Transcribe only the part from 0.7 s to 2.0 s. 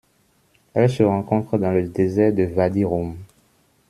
Elle se rencontre dans le